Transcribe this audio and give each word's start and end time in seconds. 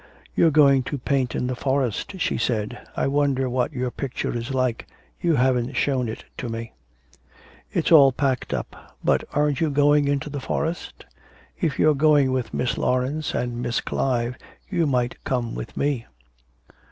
'You're 0.33 0.49
going 0.49 0.81
to 0.89 0.97
paint 0.97 1.35
in 1.35 1.45
the 1.45 1.55
forest,' 1.55 2.19
she 2.19 2.35
said, 2.35 2.87
'I 2.97 3.05
wonder 3.09 3.47
what 3.47 3.71
your 3.71 3.91
picture 3.91 4.35
is 4.35 4.51
like: 4.51 4.87
you 5.21 5.35
haven't 5.35 5.73
shown 5.75 6.09
it 6.09 6.25
to 6.39 6.49
me.' 6.49 6.73
'It's 7.71 7.91
all 7.91 8.11
packed 8.11 8.51
up. 8.51 8.95
But 9.03 9.23
aren't 9.33 9.61
you 9.61 9.69
going 9.69 10.07
into 10.07 10.31
the 10.31 10.39
forest? 10.41 11.05
If 11.59 11.77
you're 11.77 11.93
going 11.93 12.31
with 12.31 12.51
Miss 12.51 12.79
Laurence 12.79 13.35
and 13.35 13.61
Miss 13.61 13.79
Clive 13.79 14.37
you 14.67 14.87
might 14.87 15.23
come 15.23 15.53
with 15.53 15.77
me. 15.77 16.07